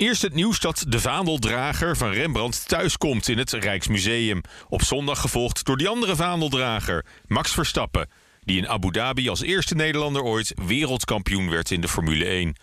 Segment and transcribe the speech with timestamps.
[0.00, 4.40] Eerst het nieuws dat de vaandeldrager van Rembrandt thuiskomt in het Rijksmuseum.
[4.68, 8.08] Op zondag gevolgd door die andere vaandeldrager, Max Verstappen.
[8.44, 12.56] Die in Abu Dhabi als eerste Nederlander ooit wereldkampioen werd in de Formule 1.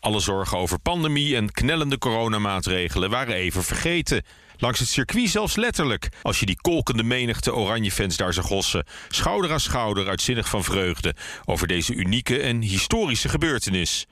[0.00, 4.22] Alle zorgen over pandemie en knellende coronamaatregelen waren even vergeten.
[4.56, 8.86] Langs het circuit zelfs letterlijk, als je die kolkende menigte Oranje-fans daar zag hossen.
[9.08, 11.14] Schouder aan schouder, uitzinnig van vreugde
[11.44, 14.06] over deze unieke en historische gebeurtenis.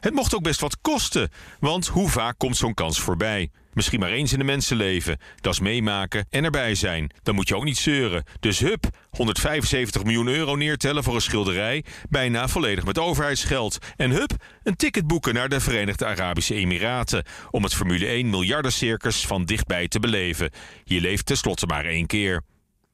[0.00, 1.30] Het mocht ook best wat kosten,
[1.60, 3.50] want hoe vaak komt zo'n kans voorbij?
[3.72, 5.18] Misschien maar eens in een mensenleven.
[5.40, 7.10] Dat is meemaken en erbij zijn.
[7.22, 8.24] Dan moet je ook niet zeuren.
[8.40, 11.84] Dus hup, 175 miljoen euro neertellen voor een schilderij.
[12.08, 13.78] Bijna volledig met overheidsgeld.
[13.96, 14.32] En hup,
[14.62, 17.24] een ticket boeken naar de Verenigde Arabische Emiraten.
[17.50, 20.50] Om het Formule 1 miljardencircus van dichtbij te beleven.
[20.84, 22.42] Je leeft tenslotte maar één keer.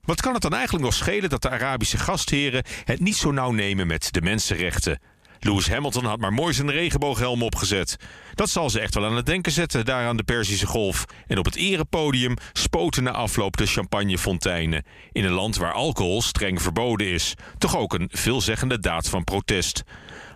[0.02, 3.50] Wat kan het dan eigenlijk nog schelen dat de Arabische gastheren het niet zo nauw
[3.50, 5.00] nemen met de mensenrechten?
[5.44, 7.96] Lewis Hamilton had maar mooi zijn regenbooghelm opgezet.
[8.34, 11.04] Dat zal ze echt wel aan het denken zetten daar aan de Perzische Golf.
[11.26, 14.84] En op het erepodium spoten na afloop de champagnefonteinen.
[15.12, 17.34] In een land waar alcohol streng verboden is.
[17.58, 19.82] Toch ook een veelzeggende daad van protest.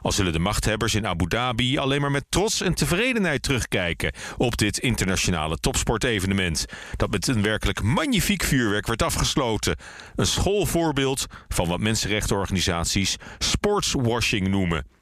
[0.03, 4.57] Al zullen de machthebbers in Abu Dhabi alleen maar met trots en tevredenheid terugkijken op
[4.57, 6.65] dit internationale topsportevenement.
[6.97, 9.77] Dat met een werkelijk magnifiek vuurwerk werd afgesloten.
[10.15, 14.98] Een schoolvoorbeeld van wat mensenrechtenorganisaties sportswashing noemen.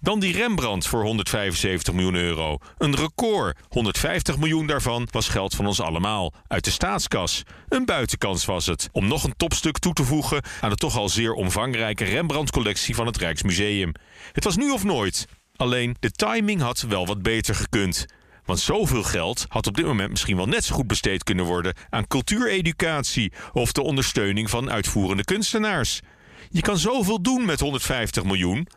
[0.00, 2.58] Dan die Rembrandt voor 175 miljoen euro.
[2.78, 3.58] Een record.
[3.68, 6.32] 150 miljoen daarvan was geld van ons allemaal.
[6.46, 7.42] Uit de staatskas.
[7.68, 8.88] Een buitenkans was het.
[8.92, 13.06] Om nog een topstuk toe te voegen aan de toch al zeer omvangrijke Rembrandt-collectie van
[13.06, 13.92] het Rijksmuseum.
[14.32, 15.26] Het was nu of nooit.
[15.56, 18.06] Alleen de timing had wel wat beter gekund.
[18.44, 21.74] Want zoveel geld had op dit moment misschien wel net zo goed besteed kunnen worden
[21.90, 26.00] aan cultuureducatie of de ondersteuning van uitvoerende kunstenaars.
[26.50, 28.68] Je kan zoveel doen met 150 miljoen.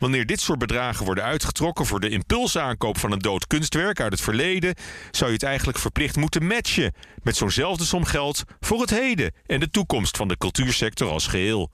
[0.00, 4.20] Wanneer dit soort bedragen worden uitgetrokken voor de impulsaankoop van een dood kunstwerk uit het
[4.20, 4.74] verleden,
[5.10, 9.60] zou je het eigenlijk verplicht moeten matchen met zo'nzelfde som geld voor het heden en
[9.60, 11.70] de toekomst van de cultuursector als geheel.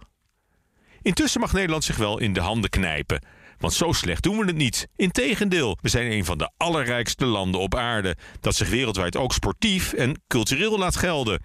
[1.03, 3.27] Intussen mag Nederland zich wel in de handen knijpen.
[3.59, 4.89] Want zo slecht doen we het niet.
[4.97, 9.93] Integendeel, we zijn een van de allerrijkste landen op aarde, dat zich wereldwijd ook sportief
[9.93, 11.41] en cultureel laat gelden.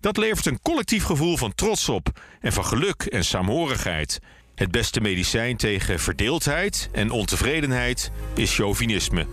[0.00, 4.18] Dat levert een collectief gevoel van trots op en van geluk en saamhorigheid.
[4.54, 9.26] Het beste medicijn tegen verdeeldheid en ontevredenheid is chauvinisme.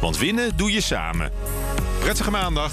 [0.00, 1.32] Want winnen doe je samen.
[2.00, 2.72] Prettige maandag.